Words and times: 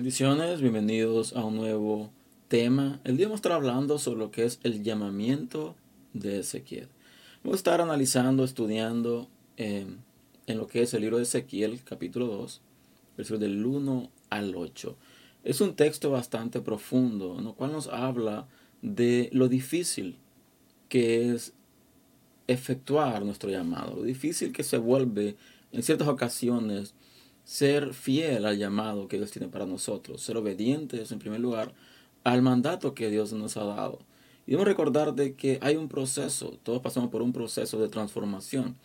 Bendiciones, 0.00 0.62
bienvenidos 0.62 1.34
a 1.36 1.44
un 1.44 1.56
nuevo 1.56 2.10
tema. 2.48 3.02
El 3.04 3.18
día 3.18 3.26
vamos 3.26 3.36
a 3.36 3.40
estar 3.40 3.52
hablando 3.52 3.98
sobre 3.98 4.20
lo 4.20 4.30
que 4.30 4.46
es 4.46 4.58
el 4.62 4.82
llamamiento 4.82 5.76
de 6.14 6.38
Ezequiel. 6.38 6.88
Vamos 7.44 7.56
a 7.56 7.60
estar 7.60 7.82
analizando, 7.82 8.42
estudiando 8.42 9.28
eh, 9.58 9.84
en 10.46 10.56
lo 10.56 10.68
que 10.68 10.80
es 10.80 10.94
el 10.94 11.02
libro 11.02 11.18
de 11.18 11.24
Ezequiel, 11.24 11.84
capítulo 11.84 12.28
2, 12.28 12.62
versículos 13.18 13.40
del 13.40 13.66
1 13.66 14.10
al 14.30 14.54
8. 14.56 14.96
Es 15.44 15.60
un 15.60 15.76
texto 15.76 16.10
bastante 16.10 16.62
profundo, 16.62 17.38
en 17.38 17.48
el 17.48 17.52
cual 17.52 17.72
nos 17.72 17.86
habla 17.88 18.48
de 18.80 19.28
lo 19.34 19.48
difícil 19.48 20.16
que 20.88 21.30
es 21.30 21.52
efectuar 22.46 23.22
nuestro 23.26 23.50
llamado, 23.50 23.96
lo 23.96 24.02
difícil 24.04 24.50
que 24.50 24.62
se 24.62 24.78
vuelve 24.78 25.36
en 25.72 25.82
ciertas 25.82 26.08
ocasiones 26.08 26.94
ser 27.50 27.94
fiel 27.94 28.46
al 28.46 28.58
llamado 28.58 29.08
que 29.08 29.16
Dios 29.16 29.32
tiene 29.32 29.48
para 29.48 29.66
nosotros, 29.66 30.22
ser 30.22 30.36
obedientes 30.36 31.10
en 31.10 31.18
primer 31.18 31.40
lugar 31.40 31.74
al 32.22 32.42
mandato 32.42 32.94
que 32.94 33.10
Dios 33.10 33.32
nos 33.32 33.56
ha 33.56 33.64
dado. 33.64 33.98
Y 34.46 34.52
debemos 34.52 34.68
recordar 34.68 35.16
de 35.16 35.34
que 35.34 35.58
hay 35.60 35.74
un 35.74 35.88
proceso, 35.88 36.60
todos 36.62 36.80
pasamos 36.80 37.10
por 37.10 37.22
un 37.22 37.32
proceso 37.32 37.80
de 37.80 37.88
transformación. 37.88 38.76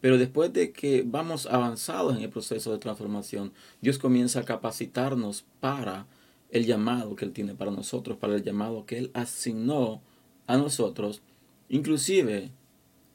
Pero 0.00 0.18
después 0.18 0.52
de 0.52 0.72
que 0.72 1.04
vamos 1.06 1.46
avanzados 1.46 2.16
en 2.16 2.22
el 2.22 2.28
proceso 2.28 2.72
de 2.72 2.78
transformación, 2.78 3.52
Dios 3.80 3.98
comienza 3.98 4.40
a 4.40 4.44
capacitarnos 4.44 5.44
para 5.60 6.08
el 6.50 6.66
llamado 6.66 7.14
que 7.14 7.24
Él 7.24 7.32
tiene 7.32 7.54
para 7.54 7.70
nosotros, 7.70 8.18
para 8.18 8.34
el 8.34 8.42
llamado 8.42 8.84
que 8.84 8.98
Él 8.98 9.12
asignó 9.14 10.02
a 10.48 10.56
nosotros, 10.56 11.22
inclusive 11.68 12.50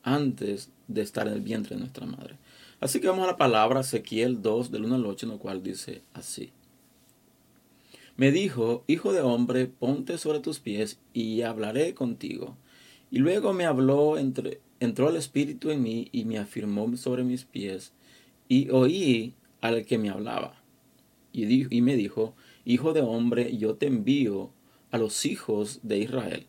antes 0.01 0.69
de 0.87 1.01
estar 1.01 1.27
en 1.27 1.33
el 1.33 1.41
vientre 1.41 1.75
de 1.75 1.81
nuestra 1.81 2.05
madre. 2.05 2.37
Así 2.83 2.99
que 2.99 3.07
vamos 3.07 3.23
a 3.23 3.27
la 3.27 3.37
palabra 3.37 3.79
Ezequiel 3.79 4.41
2 4.41 4.69
del 4.69 4.83
1 4.83 4.95
al 4.95 5.05
8, 5.05 5.25
en 5.25 5.31
lo 5.31 5.39
cual 5.39 5.63
dice 5.63 6.01
así. 6.13 6.51
Me 8.17 8.29
dijo, 8.29 8.83
hijo 8.87 9.13
de 9.13 9.21
hombre, 9.21 9.67
ponte 9.67 10.17
sobre 10.17 10.41
tus 10.41 10.59
pies 10.59 10.99
y 11.13 11.43
hablaré 11.43 11.93
contigo. 11.93 12.57
Y 13.09 13.19
luego 13.19 13.53
me 13.53 13.65
habló, 13.65 14.17
entre, 14.17 14.59
entró 14.81 15.07
el 15.07 15.15
Espíritu 15.15 15.69
en 15.69 15.81
mí 15.81 16.09
y 16.11 16.25
me 16.25 16.37
afirmó 16.37 16.97
sobre 16.97 17.23
mis 17.23 17.45
pies. 17.45 17.93
Y 18.49 18.69
oí 18.69 19.33
al 19.61 19.85
que 19.85 19.97
me 19.97 20.09
hablaba. 20.09 20.61
Y, 21.31 21.73
y 21.73 21.81
me 21.81 21.95
dijo, 21.95 22.35
hijo 22.65 22.91
de 22.91 22.99
hombre, 22.99 23.55
yo 23.55 23.75
te 23.75 23.87
envío 23.87 24.51
a 24.91 24.97
los 24.97 25.25
hijos 25.25 25.79
de 25.83 25.99
Israel, 25.99 26.47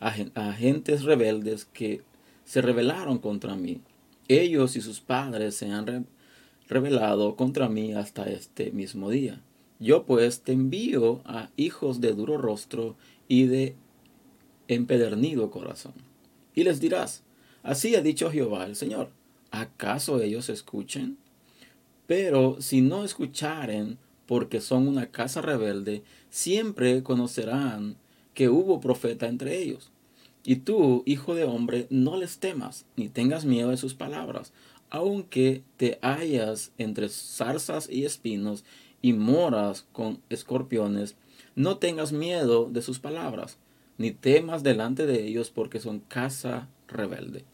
a, 0.00 0.14
a 0.34 0.52
gentes 0.54 1.02
rebeldes 1.02 1.66
que 1.66 2.00
se 2.46 2.62
rebelaron 2.62 3.18
contra 3.18 3.54
mí 3.54 3.82
ellos 4.28 4.76
y 4.76 4.80
sus 4.80 5.00
padres 5.00 5.54
se 5.54 5.70
han 5.70 6.06
rebelado 6.68 7.36
contra 7.36 7.68
mí 7.68 7.92
hasta 7.92 8.24
este 8.24 8.70
mismo 8.72 9.10
día. 9.10 9.40
Yo 9.80 10.04
pues 10.04 10.42
te 10.42 10.52
envío 10.52 11.20
a 11.24 11.50
hijos 11.56 12.00
de 12.00 12.12
duro 12.12 12.38
rostro 12.38 12.96
y 13.28 13.46
de 13.46 13.74
empedernido 14.68 15.50
corazón. 15.50 15.94
Y 16.54 16.64
les 16.64 16.80
dirás, 16.80 17.22
así 17.62 17.94
ha 17.96 18.02
dicho 18.02 18.30
Jehová 18.30 18.64
el 18.66 18.76
Señor, 18.76 19.10
¿acaso 19.50 20.20
ellos 20.20 20.48
escuchen? 20.48 21.18
Pero 22.06 22.60
si 22.60 22.80
no 22.80 23.04
escucharen, 23.04 23.98
porque 24.26 24.60
son 24.60 24.88
una 24.88 25.10
casa 25.10 25.42
rebelde, 25.42 26.02
siempre 26.30 27.02
conocerán 27.02 27.96
que 28.32 28.48
hubo 28.48 28.80
profeta 28.80 29.26
entre 29.26 29.58
ellos. 29.58 29.90
Y 30.44 30.56
tú, 30.56 31.02
hijo 31.06 31.34
de 31.34 31.44
hombre, 31.44 31.86
no 31.88 32.16
les 32.16 32.38
temas, 32.38 32.84
ni 32.96 33.08
tengas 33.08 33.46
miedo 33.46 33.70
de 33.70 33.78
sus 33.78 33.94
palabras, 33.94 34.52
aunque 34.90 35.62
te 35.78 35.98
hallas 36.02 36.72
entre 36.76 37.08
zarzas 37.08 37.88
y 37.88 38.04
espinos 38.04 38.64
y 39.00 39.14
moras 39.14 39.86
con 39.92 40.20
escorpiones, 40.28 41.16
no 41.54 41.78
tengas 41.78 42.12
miedo 42.12 42.68
de 42.70 42.82
sus 42.82 42.98
palabras, 42.98 43.58
ni 43.96 44.10
temas 44.10 44.62
delante 44.62 45.06
de 45.06 45.26
ellos, 45.26 45.50
porque 45.50 45.80
son 45.80 46.00
casa 46.00 46.68
rebelde. 46.88 47.44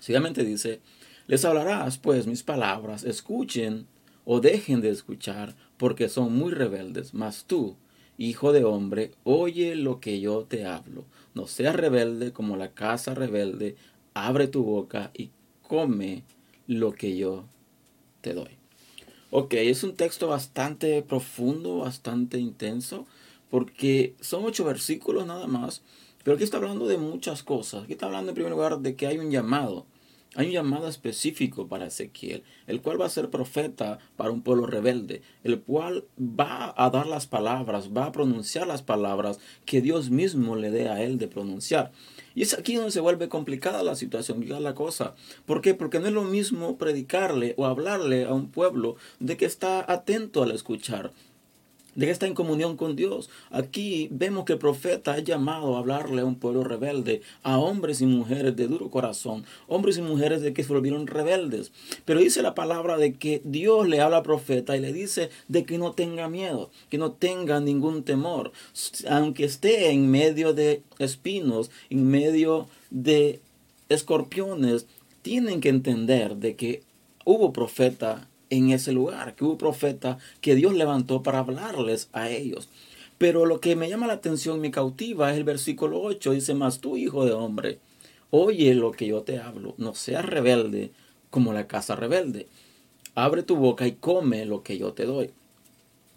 Siguiente 0.00 0.44
dice, 0.44 0.80
les 1.28 1.44
hablarás 1.44 1.96
pues 1.96 2.26
mis 2.26 2.42
palabras, 2.42 3.04
escuchen 3.04 3.86
o 4.24 4.40
dejen 4.40 4.80
de 4.80 4.90
escuchar, 4.90 5.54
porque 5.76 6.08
son 6.08 6.34
muy 6.34 6.50
rebeldes, 6.50 7.14
mas 7.14 7.44
tú, 7.44 7.76
Hijo 8.20 8.52
de 8.52 8.64
hombre, 8.64 9.12
oye 9.24 9.74
lo 9.76 9.98
que 9.98 10.20
yo 10.20 10.44
te 10.44 10.66
hablo. 10.66 11.06
No 11.34 11.46
seas 11.46 11.76
rebelde 11.76 12.32
como 12.32 12.56
la 12.56 12.72
casa 12.72 13.14
rebelde. 13.14 13.76
Abre 14.14 14.48
tu 14.48 14.64
boca 14.64 15.10
y 15.14 15.30
come 15.66 16.24
lo 16.66 16.92
que 16.92 17.16
yo 17.16 17.44
te 18.20 18.34
doy. 18.34 18.60
Ok, 19.30 19.54
es 19.54 19.84
un 19.84 19.94
texto 19.94 20.26
bastante 20.26 21.02
profundo, 21.02 21.78
bastante 21.78 22.38
intenso, 22.38 23.06
porque 23.48 24.14
son 24.20 24.44
ocho 24.44 24.64
versículos 24.64 25.24
nada 25.24 25.46
más, 25.46 25.82
pero 26.24 26.34
aquí 26.34 26.42
está 26.42 26.56
hablando 26.56 26.88
de 26.88 26.98
muchas 26.98 27.44
cosas. 27.44 27.84
Aquí 27.84 27.92
está 27.92 28.06
hablando 28.06 28.30
en 28.30 28.34
primer 28.34 28.52
lugar 28.52 28.80
de 28.80 28.96
que 28.96 29.06
hay 29.06 29.18
un 29.18 29.30
llamado. 29.30 29.86
Hay 30.36 30.46
un 30.46 30.52
llamado 30.52 30.86
específico 30.86 31.66
para 31.66 31.86
Ezequiel, 31.86 32.44
el 32.68 32.80
cual 32.80 33.00
va 33.00 33.06
a 33.06 33.10
ser 33.10 33.30
profeta 33.30 33.98
para 34.16 34.30
un 34.30 34.42
pueblo 34.42 34.64
rebelde, 34.64 35.22
el 35.42 35.60
cual 35.60 36.04
va 36.20 36.72
a 36.76 36.88
dar 36.90 37.08
las 37.08 37.26
palabras, 37.26 37.90
va 37.96 38.04
a 38.04 38.12
pronunciar 38.12 38.68
las 38.68 38.82
palabras 38.82 39.40
que 39.64 39.80
Dios 39.80 40.10
mismo 40.10 40.54
le 40.54 40.70
dé 40.70 40.88
a 40.88 41.02
él 41.02 41.18
de 41.18 41.26
pronunciar. 41.26 41.90
Y 42.36 42.42
es 42.42 42.54
aquí 42.54 42.76
donde 42.76 42.92
se 42.92 43.00
vuelve 43.00 43.28
complicada 43.28 43.82
la 43.82 43.96
situación, 43.96 44.46
la 44.48 44.76
cosa. 44.76 45.16
¿Por 45.46 45.62
qué? 45.62 45.74
Porque 45.74 45.98
no 45.98 46.06
es 46.06 46.12
lo 46.12 46.22
mismo 46.22 46.78
predicarle 46.78 47.54
o 47.56 47.66
hablarle 47.66 48.24
a 48.24 48.32
un 48.32 48.52
pueblo 48.52 48.94
de 49.18 49.36
que 49.36 49.46
está 49.46 49.84
atento 49.92 50.44
al 50.44 50.52
escuchar 50.52 51.12
de 51.94 52.06
que 52.06 52.12
está 52.12 52.26
en 52.26 52.34
comunión 52.34 52.76
con 52.76 52.96
Dios. 52.96 53.30
Aquí 53.50 54.08
vemos 54.10 54.44
que 54.44 54.54
el 54.54 54.58
profeta 54.58 55.14
ha 55.14 55.18
llamado 55.18 55.76
a 55.76 55.80
hablarle 55.80 56.22
a 56.22 56.24
un 56.24 56.36
pueblo 56.36 56.64
rebelde, 56.64 57.22
a 57.42 57.58
hombres 57.58 58.00
y 58.00 58.06
mujeres 58.06 58.56
de 58.56 58.68
duro 58.68 58.90
corazón, 58.90 59.44
hombres 59.68 59.98
y 59.98 60.02
mujeres 60.02 60.42
de 60.42 60.52
que 60.52 60.64
se 60.64 60.72
volvieron 60.72 61.06
rebeldes. 61.06 61.72
Pero 62.04 62.20
dice 62.20 62.42
la 62.42 62.54
palabra 62.54 62.96
de 62.96 63.14
que 63.14 63.42
Dios 63.44 63.88
le 63.88 64.00
habla 64.00 64.18
al 64.18 64.22
profeta 64.22 64.76
y 64.76 64.80
le 64.80 64.92
dice 64.92 65.30
de 65.48 65.64
que 65.64 65.78
no 65.78 65.92
tenga 65.92 66.28
miedo, 66.28 66.70
que 66.88 66.98
no 66.98 67.12
tenga 67.12 67.60
ningún 67.60 68.02
temor, 68.02 68.52
aunque 69.08 69.44
esté 69.44 69.90
en 69.90 70.10
medio 70.10 70.52
de 70.54 70.82
espinos, 70.98 71.70
en 71.90 72.08
medio 72.08 72.68
de 72.90 73.40
escorpiones, 73.88 74.86
tienen 75.22 75.60
que 75.60 75.68
entender 75.68 76.36
de 76.36 76.56
que 76.56 76.82
hubo 77.24 77.52
profeta 77.52 78.29
en 78.50 78.70
ese 78.70 78.92
lugar, 78.92 79.34
que 79.34 79.44
hubo 79.44 79.56
profeta 79.56 80.18
que 80.40 80.54
Dios 80.54 80.74
levantó 80.74 81.22
para 81.22 81.38
hablarles 81.38 82.08
a 82.12 82.28
ellos. 82.28 82.68
Pero 83.18 83.46
lo 83.46 83.60
que 83.60 83.76
me 83.76 83.88
llama 83.88 84.06
la 84.06 84.14
atención, 84.14 84.60
me 84.60 84.70
cautiva, 84.70 85.30
es 85.30 85.36
el 85.36 85.44
versículo 85.44 86.00
8. 86.02 86.32
Dice, 86.32 86.54
más 86.54 86.80
tú, 86.80 86.96
hijo 86.96 87.24
de 87.24 87.32
hombre, 87.32 87.78
oye 88.30 88.74
lo 88.74 88.92
que 88.92 89.06
yo 89.06 89.22
te 89.22 89.38
hablo, 89.38 89.74
no 89.78 89.94
seas 89.94 90.24
rebelde 90.24 90.90
como 91.30 91.52
la 91.52 91.66
casa 91.66 91.96
rebelde. 91.96 92.46
Abre 93.14 93.42
tu 93.42 93.56
boca 93.56 93.86
y 93.86 93.92
come 93.92 94.44
lo 94.44 94.62
que 94.62 94.78
yo 94.78 94.92
te 94.92 95.04
doy. 95.04 95.30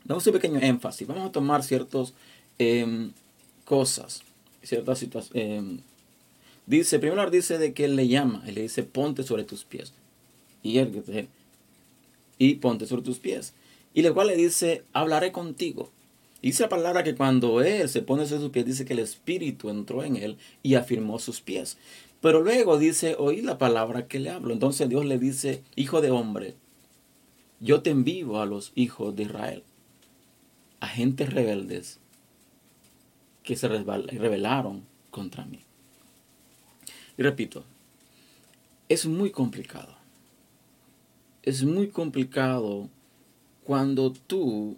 Damos 0.05 0.25
un 0.27 0.33
pequeño 0.33 0.59
énfasis. 0.61 1.07
Vamos 1.07 1.29
a 1.29 1.31
tomar 1.31 1.63
ciertas 1.63 2.13
em, 2.57 3.11
cosas, 3.65 4.23
ciertas 4.61 4.99
situaciones. 4.99 5.43
Em, 5.43 5.79
dice, 6.65 6.99
primero 6.99 7.29
dice 7.29 7.57
de 7.57 7.73
que 7.73 7.85
él 7.85 7.95
le 7.95 8.07
llama, 8.07 8.43
él 8.47 8.55
le 8.55 8.61
dice, 8.61 8.83
ponte 8.83 9.23
sobre 9.23 9.43
tus 9.43 9.63
pies. 9.63 9.93
Y 10.61 10.77
él, 10.77 11.27
y 12.37 12.55
ponte 12.55 12.85
sobre 12.85 13.03
tus 13.03 13.19
pies. 13.19 13.53
Y 13.93 14.01
luego 14.01 14.23
le 14.23 14.35
dice, 14.35 14.83
hablaré 14.93 15.31
contigo. 15.31 15.91
dice 16.41 16.63
la 16.63 16.69
palabra 16.69 17.03
que 17.03 17.15
cuando 17.15 17.61
él 17.61 17.87
se 17.89 18.01
pone 18.01 18.25
sobre 18.25 18.41
sus 18.41 18.51
pies, 18.51 18.65
dice 18.65 18.85
que 18.85 18.93
el 18.93 18.99
Espíritu 18.99 19.69
entró 19.69 20.03
en 20.03 20.15
él 20.15 20.37
y 20.61 20.75
afirmó 20.75 21.19
sus 21.19 21.41
pies. 21.41 21.77
Pero 22.21 22.41
luego 22.41 22.77
dice, 22.77 23.15
oí 23.19 23.41
la 23.41 23.57
palabra 23.57 24.07
que 24.07 24.19
le 24.19 24.29
hablo. 24.29 24.53
Entonces 24.53 24.89
Dios 24.89 25.05
le 25.05 25.19
dice, 25.19 25.63
hijo 25.75 26.01
de 26.01 26.11
hombre, 26.11 26.55
yo 27.59 27.81
te 27.81 27.91
envío 27.91 28.41
a 28.41 28.45
los 28.45 28.71
hijos 28.75 29.15
de 29.15 29.23
Israel, 29.23 29.63
a 30.79 30.87
gentes 30.87 31.33
rebeldes 31.33 31.99
que 33.43 33.55
se 33.55 33.67
rebelaron 33.67 34.85
contra 35.11 35.45
mí. 35.45 35.59
Y 37.17 37.23
repito, 37.23 37.63
es 38.89 39.05
muy 39.05 39.31
complicado 39.31 40.02
es 41.43 41.63
muy 41.63 41.89
complicado 41.89 42.89
cuando 43.63 44.13
tú 44.13 44.77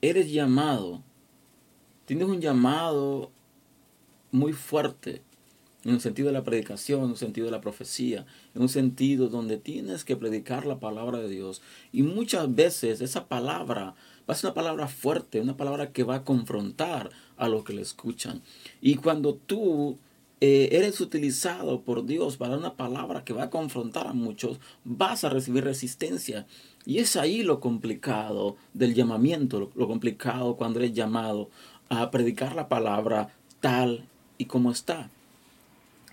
eres 0.00 0.32
llamado, 0.32 1.02
tienes 2.06 2.28
un 2.28 2.40
llamado 2.40 3.30
muy 4.32 4.52
fuerte 4.54 5.22
en 5.84 5.92
un 5.92 6.00
sentido 6.00 6.28
de 6.28 6.32
la 6.32 6.44
predicación, 6.44 7.02
en 7.02 7.10
un 7.10 7.16
sentido 7.16 7.46
de 7.46 7.52
la 7.52 7.60
profecía, 7.60 8.26
en 8.54 8.62
un 8.62 8.68
sentido 8.68 9.28
donde 9.28 9.58
tienes 9.58 10.04
que 10.04 10.16
predicar 10.16 10.66
la 10.66 10.78
palabra 10.78 11.18
de 11.18 11.28
Dios. 11.28 11.62
Y 11.92 12.02
muchas 12.02 12.54
veces 12.54 13.00
esa 13.00 13.28
palabra 13.28 13.94
va 14.28 14.34
a 14.34 14.34
ser 14.34 14.48
una 14.48 14.54
palabra 14.54 14.88
fuerte, 14.88 15.40
una 15.40 15.56
palabra 15.56 15.92
que 15.92 16.04
va 16.04 16.16
a 16.16 16.24
confrontar 16.24 17.10
a 17.36 17.48
los 17.48 17.64
que 17.64 17.72
le 17.72 17.82
escuchan. 17.82 18.42
Y 18.80 18.96
cuando 18.96 19.34
tú 19.34 19.98
eh, 20.40 20.70
eres 20.72 21.00
utilizado 21.00 21.82
por 21.82 22.06
Dios 22.06 22.36
para 22.36 22.56
una 22.56 22.74
palabra 22.74 23.24
que 23.24 23.34
va 23.34 23.44
a 23.44 23.50
confrontar 23.50 24.06
a 24.06 24.14
muchos, 24.14 24.58
vas 24.84 25.24
a 25.24 25.28
recibir 25.28 25.64
resistencia. 25.64 26.46
Y 26.86 26.98
es 26.98 27.16
ahí 27.16 27.42
lo 27.42 27.60
complicado 27.60 28.56
del 28.72 28.94
llamamiento, 28.94 29.70
lo 29.74 29.86
complicado 29.86 30.56
cuando 30.56 30.78
eres 30.80 30.94
llamado 30.94 31.50
a 31.90 32.10
predicar 32.10 32.54
la 32.54 32.68
palabra 32.68 33.34
tal 33.60 34.08
y 34.38 34.46
como 34.46 34.70
está. 34.70 35.10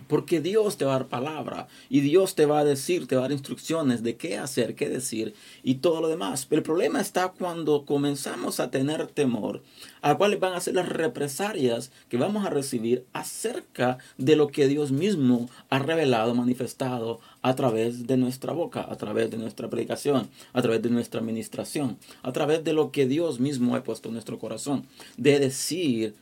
Porque 0.06 0.40
Dios 0.40 0.76
te 0.76 0.84
va 0.84 0.94
a 0.94 0.98
dar 0.98 1.08
palabra 1.08 1.68
y 1.90 2.00
Dios 2.00 2.34
te 2.34 2.46
va 2.46 2.60
a 2.60 2.64
decir, 2.64 3.06
te 3.06 3.16
va 3.16 3.22
a 3.22 3.24
dar 3.24 3.32
instrucciones 3.32 4.02
de 4.02 4.16
qué 4.16 4.38
hacer, 4.38 4.74
qué 4.74 4.88
decir 4.88 5.34
y 5.62 5.76
todo 5.76 6.00
lo 6.00 6.08
demás. 6.08 6.46
Pero 6.46 6.60
el 6.60 6.64
problema 6.64 7.00
está 7.00 7.28
cuando 7.28 7.84
comenzamos 7.84 8.60
a 8.60 8.70
tener 8.70 9.08
temor 9.08 9.62
a 10.00 10.16
cuáles 10.16 10.40
van 10.40 10.54
a 10.54 10.60
ser 10.60 10.74
las 10.74 10.88
represalias 10.88 11.90
que 12.08 12.16
vamos 12.16 12.46
a 12.46 12.50
recibir 12.50 13.04
acerca 13.12 13.98
de 14.16 14.36
lo 14.36 14.48
que 14.48 14.68
Dios 14.68 14.92
mismo 14.92 15.48
ha 15.70 15.78
revelado, 15.78 16.34
manifestado 16.34 17.20
a 17.42 17.54
través 17.54 18.06
de 18.06 18.16
nuestra 18.16 18.52
boca, 18.52 18.86
a 18.88 18.96
través 18.96 19.30
de 19.30 19.38
nuestra 19.38 19.68
predicación, 19.68 20.28
a 20.52 20.62
través 20.62 20.82
de 20.82 20.90
nuestra 20.90 21.20
administración, 21.20 21.98
a 22.22 22.32
través 22.32 22.64
de 22.64 22.72
lo 22.72 22.92
que 22.92 23.06
Dios 23.06 23.40
mismo 23.40 23.74
ha 23.74 23.82
puesto 23.82 24.08
en 24.08 24.14
nuestro 24.14 24.38
corazón, 24.38 24.86
de 25.16 25.38
decir 25.38 26.14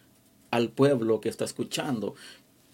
al 0.50 0.70
pueblo 0.70 1.20
que 1.20 1.28
está 1.28 1.44
escuchando. 1.44 2.14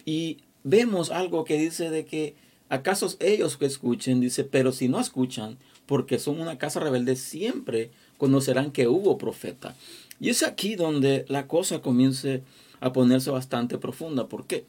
Y 0.05 0.39
vemos 0.63 1.11
algo 1.11 1.43
que 1.43 1.57
dice 1.57 1.89
de 1.89 2.05
que 2.05 2.35
acaso 2.69 3.13
ellos 3.19 3.57
que 3.57 3.65
escuchen, 3.65 4.19
dice, 4.19 4.43
pero 4.43 4.71
si 4.71 4.87
no 4.87 4.99
escuchan, 4.99 5.57
porque 5.85 6.19
son 6.19 6.39
una 6.39 6.57
casa 6.57 6.79
rebelde, 6.79 7.15
siempre 7.15 7.91
conocerán 8.17 8.71
que 8.71 8.87
hubo 8.87 9.17
profeta. 9.17 9.75
Y 10.19 10.29
es 10.29 10.43
aquí 10.43 10.75
donde 10.75 11.25
la 11.27 11.47
cosa 11.47 11.81
comienza 11.81 12.39
a 12.79 12.93
ponerse 12.93 13.29
bastante 13.31 13.77
profunda. 13.77 14.27
¿Por 14.27 14.45
qué? 14.47 14.65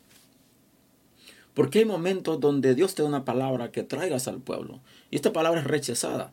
Porque 1.55 1.81
hay 1.81 1.85
momentos 1.85 2.41
donde 2.41 2.75
Dios 2.75 2.95
te 2.95 3.03
da 3.03 3.09
una 3.09 3.25
palabra 3.25 3.71
que 3.71 3.85
traigas 3.85 4.27
al 4.27 4.41
pueblo. 4.41 4.81
Y 5.11 5.17
esta 5.17 5.33
palabra 5.33 5.61
es 5.61 5.67
rechazada. 5.67 6.33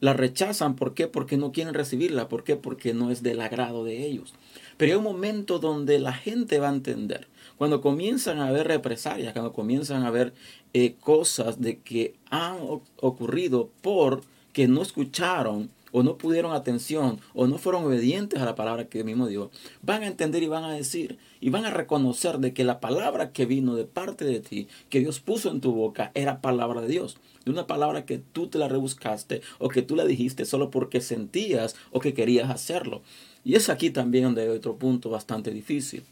La 0.00 0.12
rechazan, 0.12 0.76
¿por 0.76 0.94
qué? 0.94 1.06
Porque 1.06 1.36
no 1.36 1.52
quieren 1.52 1.74
recibirla. 1.74 2.28
¿Por 2.28 2.44
qué? 2.44 2.56
Porque 2.56 2.94
no 2.94 3.10
es 3.10 3.22
del 3.22 3.40
agrado 3.40 3.84
de 3.84 4.04
ellos. 4.04 4.34
Pero 4.76 4.92
hay 4.92 4.98
un 4.98 5.04
momento 5.04 5.58
donde 5.58 5.98
la 5.98 6.12
gente 6.12 6.58
va 6.58 6.68
a 6.68 6.74
entender 6.74 7.28
cuando 7.56 7.80
comienzan 7.80 8.40
a 8.40 8.48
haber 8.48 8.66
represalias, 8.66 9.32
cuando 9.32 9.52
comienzan 9.52 10.02
a 10.02 10.08
haber 10.08 10.34
eh, 10.72 10.94
cosas 11.00 11.60
de 11.60 11.78
que 11.78 12.14
han 12.30 12.56
ocurrido 13.00 13.70
porque 13.80 14.66
no 14.68 14.82
escucharon 14.82 15.70
o 15.92 16.02
no 16.02 16.18
pudieron 16.18 16.52
atención 16.52 17.20
o 17.34 17.46
no 17.46 17.56
fueron 17.56 17.84
obedientes 17.84 18.40
a 18.40 18.44
la 18.44 18.56
palabra 18.56 18.88
que 18.88 19.04
mismo 19.04 19.28
Dios, 19.28 19.50
van 19.80 20.02
a 20.02 20.08
entender 20.08 20.42
y 20.42 20.48
van 20.48 20.64
a 20.64 20.72
decir 20.72 21.18
y 21.44 21.50
van 21.50 21.66
a 21.66 21.70
reconocer 21.70 22.38
de 22.38 22.54
que 22.54 22.64
la 22.64 22.80
palabra 22.80 23.30
que 23.30 23.44
vino 23.44 23.74
de 23.74 23.84
parte 23.84 24.24
de 24.24 24.40
ti, 24.40 24.66
que 24.88 25.00
Dios 25.00 25.20
puso 25.20 25.50
en 25.50 25.60
tu 25.60 25.72
boca, 25.72 26.10
era 26.14 26.40
palabra 26.40 26.80
de 26.80 26.88
Dios. 26.88 27.18
De 27.44 27.50
una 27.50 27.66
palabra 27.66 28.06
que 28.06 28.16
tú 28.16 28.46
te 28.46 28.56
la 28.56 28.66
rebuscaste 28.66 29.42
o 29.58 29.68
que 29.68 29.82
tú 29.82 29.94
la 29.94 30.06
dijiste 30.06 30.46
solo 30.46 30.70
porque 30.70 31.02
sentías 31.02 31.76
o 31.92 32.00
que 32.00 32.14
querías 32.14 32.48
hacerlo. 32.48 33.02
Y 33.44 33.56
es 33.56 33.68
aquí 33.68 33.90
también 33.90 34.24
donde 34.24 34.40
hay 34.40 34.48
otro 34.48 34.78
punto 34.78 35.10
bastante 35.10 35.50
difícil. 35.50 36.04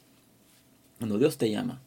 Cuando 0.99 1.17
Dios 1.17 1.39
te 1.39 1.51
llama, 1.51 1.81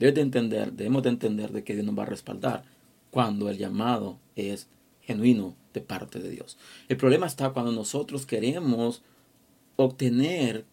debes 0.00 0.16
de 0.16 0.22
entender, 0.22 0.72
debemos 0.72 1.04
de 1.04 1.10
entender 1.10 1.52
de 1.52 1.62
que 1.62 1.74
Dios 1.74 1.86
nos 1.86 1.96
va 1.96 2.02
a 2.02 2.06
respaldar 2.06 2.64
cuando 3.12 3.48
el 3.48 3.58
llamado 3.58 4.18
es 4.34 4.66
genuino 5.02 5.54
de 5.72 5.82
parte 5.82 6.18
de 6.18 6.30
Dios. 6.30 6.58
El 6.88 6.96
problema 6.96 7.28
está 7.28 7.50
cuando 7.50 7.70
nosotros 7.70 8.26
queremos 8.26 9.02
obtener 9.76 10.64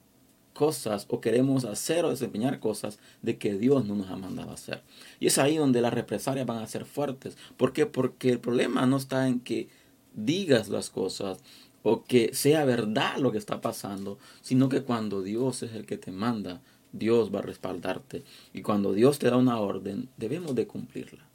cosas 0.54 1.06
o 1.10 1.20
queremos 1.20 1.66
hacer 1.66 2.06
o 2.06 2.10
desempeñar 2.10 2.60
cosas 2.60 3.00
de 3.22 3.38
que 3.38 3.56
Dios 3.56 3.86
no 3.86 3.96
nos 3.96 4.10
ha 4.10 4.16
mandado 4.16 4.52
hacer. 4.52 4.84
Y 5.20 5.28
es 5.28 5.38
ahí 5.38 5.58
donde 5.58 5.82
las 5.82 5.94
represalias 5.94 6.46
van 6.46 6.60
a 6.60 6.68
ser 6.68 6.86
fuertes. 6.86 7.38
¿Por 7.58 7.74
qué? 7.74 7.86
Porque 7.86 8.30
el 8.30 8.40
problema 8.40 8.86
no 8.86 8.98
está 8.98 9.28
en 9.28 9.40
que 9.40 9.68
digas 10.14 10.70
las 10.70 10.90
cosas 10.90 11.40
o 11.82 12.04
que 12.04 12.34
sea 12.34 12.66
verdad 12.66 13.18
lo 13.18 13.32
que 13.32 13.38
está 13.38 13.62
pasando, 13.62 14.18
sino 14.42 14.70
que 14.70 14.84
cuando 14.84 15.22
Dios 15.22 15.64
es 15.64 15.74
el 15.74 15.86
que 15.86 15.98
te 15.98 16.12
manda, 16.12 16.62
Dios 16.94 17.34
va 17.34 17.40
a 17.40 17.44
respaldarte. 17.44 18.24
Y 18.54 18.62
cuando 18.62 18.94
Dios 18.94 19.20
te 19.20 19.30
da 19.30 19.38
una 19.38 19.60
orden, 19.60 20.10
debemos 20.18 20.56
de 20.56 20.68
cumplirla. 20.68 21.26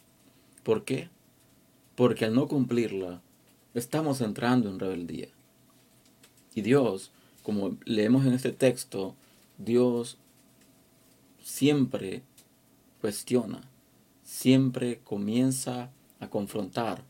¿Por 0.62 0.84
qué? 0.84 1.10
Porque 1.96 2.24
al 2.24 2.34
no 2.34 2.48
cumplirla, 2.48 3.20
estamos 3.74 4.20
entrando 4.20 4.70
en 4.70 4.78
rebeldía. 4.78 5.28
Y 6.54 6.62
Dios, 6.62 7.12
como 7.42 7.76
leemos 7.84 8.26
en 8.26 8.32
este 8.32 8.52
texto, 8.52 9.14
Dios 9.58 10.18
siempre 11.42 12.22
cuestiona, 13.00 13.62
siempre 14.22 15.00
comienza 15.04 15.90
a 16.20 16.28
confrontar 16.28 17.02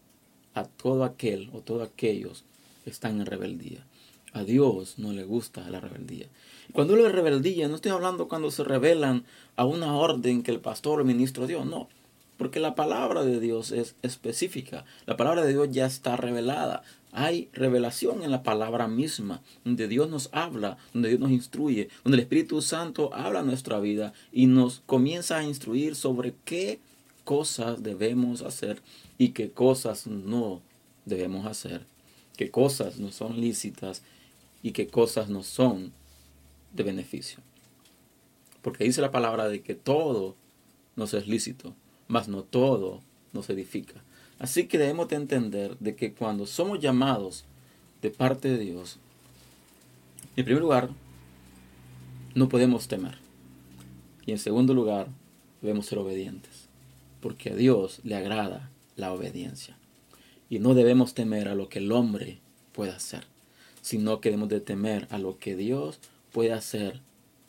a 0.55 0.65
todo 0.65 1.05
aquel 1.05 1.51
o 1.53 1.61
todos 1.61 1.89
aquellos 1.89 2.45
que 2.85 2.91
están 2.91 3.21
en 3.21 3.27
rebeldía. 3.27 3.85
A 4.33 4.45
Dios 4.45 4.99
no 4.99 5.13
le 5.13 5.25
gusta 5.25 5.69
la 5.71 5.81
rebeldía. 5.81 6.27
Cuando 6.73 6.93
hablo 6.93 7.07
de 7.07 7.13
rebeldía, 7.13 7.69
no 7.69 7.77
estoy 7.77 7.93
hablando 7.93 8.29
cuando 8.29 8.51
se 8.51 8.63
rebelan 8.63 9.25
a 9.57 9.65
una 9.65 9.97
orden 9.97 10.43
que 10.43 10.51
el 10.51 10.61
pastor 10.61 10.99
o 10.99 11.01
el 11.01 11.07
ministro 11.07 11.47
dio, 11.47 11.65
no. 11.65 11.89
Porque 12.37 12.61
la 12.61 12.75
palabra 12.75 13.25
de 13.25 13.41
Dios 13.41 13.73
es 13.73 13.97
específica. 14.03 14.85
La 15.07 15.17
palabra 15.17 15.45
de 15.45 15.53
Dios 15.53 15.71
ya 15.71 15.87
está 15.87 16.17
revelada. 16.17 16.83
Hay 17.13 17.49
revelación 17.53 18.23
en 18.23 18.31
la 18.31 18.43
palabra 18.43 18.87
misma, 18.87 19.43
donde 19.65 19.89
Dios 19.89 20.11
nos 20.11 20.29
habla, 20.33 20.77
donde 20.93 21.09
Dios 21.09 21.21
nos 21.21 21.31
instruye, 21.31 21.89
donde 22.05 22.17
el 22.17 22.23
Espíritu 22.23 22.61
Santo 22.61 23.15
habla 23.15 23.43
nuestra 23.43 23.81
vida 23.81 24.13
y 24.31 24.47
nos 24.47 24.83
comienza 24.87 25.39
a 25.39 25.45
instruir 25.45 25.97
sobre 25.97 26.35
qué 26.45 26.81
cosas 27.25 27.83
debemos 27.83 28.43
hacer 28.43 28.83
y 29.17 29.31
qué 29.31 29.51
cosas 29.51 30.07
no 30.07 30.63
debemos 31.07 31.47
hacer, 31.47 31.87
qué 32.37 32.51
cosas 32.51 32.99
no 32.99 33.11
son 33.11 33.41
lícitas 33.41 34.03
y 34.63 34.73
qué 34.73 34.87
cosas 34.87 35.29
no 35.29 35.43
son 35.43 35.93
de 36.73 36.83
beneficio. 36.83 37.41
Porque 38.63 38.85
dice 38.85 39.01
la 39.01 39.11
palabra 39.11 39.49
de 39.49 39.63
que 39.63 39.75
todo 39.75 40.37
nos 40.97 41.15
es 41.15 41.27
lícito, 41.27 41.75
mas 42.07 42.29
no 42.29 42.43
todo 42.43 43.03
nos 43.33 43.49
edifica. 43.51 44.03
Así 44.39 44.67
que 44.67 44.79
debemos 44.79 45.09
de 45.09 45.17
entender 45.17 45.77
de 45.79 45.97
que 45.97 46.13
cuando 46.13 46.47
somos 46.47 46.81
llamados 46.81 47.45
de 48.03 48.11
parte 48.11 48.49
de 48.49 48.59
Dios, 48.59 48.99
en 50.37 50.45
primer 50.45 50.63
lugar, 50.63 50.91
no 52.35 52.49
podemos 52.49 52.87
temer. 52.87 53.19
Y 54.27 54.33
en 54.33 54.39
segundo 54.39 54.75
lugar, 54.75 55.09
debemos 55.61 55.87
ser 55.87 55.99
obedientes. 55.99 56.69
Porque 57.21 57.51
a 57.51 57.57
Dios 57.57 58.01
le 58.05 58.15
agrada 58.15 58.71
la 58.95 59.13
obediencia. 59.13 59.77
Y 60.49 60.61
no 60.61 60.75
debemos 60.75 61.15
temer 61.15 61.49
a 61.49 61.55
lo 61.55 61.69
que 61.69 61.81
el 61.81 61.91
hombre 61.91 62.39
pueda 62.73 62.95
hacer 62.95 63.25
sino 63.89 64.21
que 64.21 64.29
debemos 64.31 64.49
de 64.49 64.61
temer 64.61 65.07
a 65.11 65.19
lo 65.19 65.39
que 65.39 65.57
Dios 65.57 65.99
puede 66.33 66.53
hacer 66.53 67.01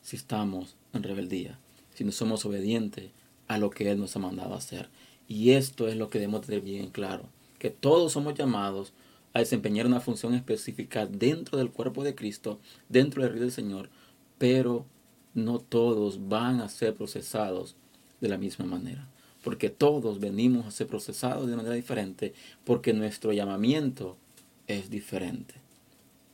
si 0.02 0.16
estamos 0.16 0.76
en 0.94 1.04
rebeldía, 1.04 1.60
si 1.94 2.04
no 2.04 2.14
somos 2.14 2.46
obedientes 2.46 3.12
a 3.48 3.58
lo 3.58 3.70
que 3.70 3.92
Él 3.92 4.00
nos 4.00 4.16
ha 4.16 4.20
mandado 4.20 4.54
hacer. 4.54 4.88
Y 5.30 5.52
esto 5.52 5.88
es 5.88 5.96
lo 5.96 6.10
que 6.10 6.18
debemos 6.18 6.42
tener 6.42 6.62
bien 6.62 6.90
claro, 6.90 7.30
que 7.60 7.70
todos 7.70 8.12
somos 8.12 8.34
llamados 8.34 8.94
a 9.32 9.40
desempeñar 9.40 9.86
una 9.86 10.00
función 10.00 10.34
específica 10.34 11.06
dentro 11.06 11.60
del 11.60 11.70
cuerpo 11.70 12.04
de 12.04 12.16
Cristo, 12.16 12.60
dentro 12.90 13.22
del 13.22 13.34
río 13.34 13.44
del 13.44 13.52
Señor, 13.52 13.92
pero 14.40 14.88
no 15.36 15.60
todos 15.60 16.28
van 16.28 16.62
a 16.62 16.68
ser 16.68 16.96
procesados 16.96 17.76
de 18.20 18.28
la 18.28 18.40
misma 18.40 18.66
manera, 18.66 19.08
porque 19.44 19.70
todos 19.70 20.20
venimos 20.20 20.66
a 20.66 20.72
ser 20.72 20.88
procesados 20.88 21.48
de 21.48 21.56
manera 21.56 21.76
diferente, 21.76 22.34
porque 22.64 22.92
nuestro 22.94 23.32
llamamiento 23.32 24.18
es 24.66 24.90
diferente. 24.90 25.54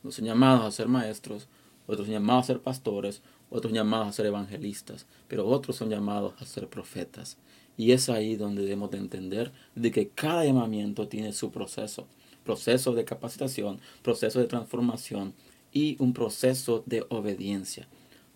Unos 0.02 0.14
son 0.14 0.24
llamados 0.24 0.64
a 0.64 0.70
ser 0.70 0.88
maestros, 0.88 1.48
otros 1.86 2.06
son 2.06 2.14
llamados 2.14 2.44
a 2.44 2.46
ser 2.46 2.60
pastores, 2.60 3.20
otros 3.50 3.72
llamados 3.72 4.08
a 4.08 4.12
ser 4.12 4.26
evangelistas, 4.26 5.06
pero 5.28 5.46
otros 5.46 5.76
son 5.76 5.90
llamados 5.90 6.34
a 6.38 6.44
ser 6.44 6.68
profetas. 6.68 7.38
Y 7.76 7.92
es 7.92 8.08
ahí 8.08 8.36
donde 8.36 8.62
debemos 8.62 8.90
de 8.90 8.98
entender 8.98 9.52
de 9.74 9.90
que 9.90 10.08
cada 10.08 10.44
llamamiento 10.44 11.08
tiene 11.08 11.32
su 11.32 11.50
proceso. 11.50 12.06
Proceso 12.44 12.94
de 12.94 13.04
capacitación, 13.04 13.80
proceso 14.02 14.38
de 14.38 14.46
transformación 14.46 15.34
y 15.72 15.96
un 15.98 16.12
proceso 16.12 16.82
de 16.86 17.04
obediencia. 17.08 17.86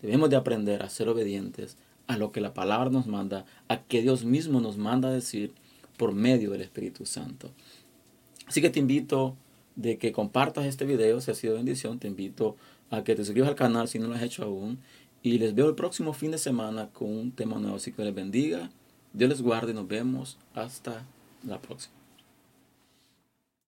Debemos 0.02 0.30
de 0.30 0.36
aprender 0.36 0.82
a 0.82 0.90
ser 0.90 1.08
obedientes 1.08 1.76
a 2.06 2.16
lo 2.16 2.32
que 2.32 2.40
la 2.40 2.54
palabra 2.54 2.90
nos 2.90 3.06
manda, 3.06 3.46
a 3.68 3.82
que 3.82 4.02
Dios 4.02 4.24
mismo 4.24 4.60
nos 4.60 4.76
manda 4.76 5.10
decir 5.10 5.52
por 5.96 6.12
medio 6.12 6.50
del 6.50 6.62
Espíritu 6.62 7.06
Santo. 7.06 7.50
Así 8.46 8.60
que 8.60 8.70
te 8.70 8.80
invito 8.80 9.36
de 9.76 9.96
que 9.96 10.12
compartas 10.12 10.66
este 10.66 10.84
video 10.84 11.20
si 11.20 11.30
ha 11.30 11.34
sido 11.34 11.54
bendición. 11.54 11.98
Te 11.98 12.08
invito 12.08 12.56
a 12.90 13.04
que 13.04 13.14
te 13.14 13.24
suscribas 13.24 13.50
al 13.50 13.56
canal 13.56 13.88
si 13.88 13.98
no 13.98 14.08
lo 14.08 14.14
has 14.14 14.22
hecho 14.22 14.44
aún. 14.44 14.78
Y 15.22 15.38
les 15.38 15.54
veo 15.54 15.68
el 15.68 15.74
próximo 15.74 16.12
fin 16.12 16.30
de 16.30 16.38
semana 16.38 16.88
con 16.92 17.10
un 17.10 17.32
tema 17.32 17.58
nuevo. 17.58 17.76
Así 17.76 17.92
que 17.92 18.02
les 18.02 18.14
bendiga. 18.14 18.70
Dios 19.12 19.28
les 19.28 19.42
guarde 19.42 19.72
y 19.72 19.74
nos 19.74 19.88
vemos 19.88 20.38
hasta 20.54 21.04
la 21.44 21.60
próxima. 21.60 21.99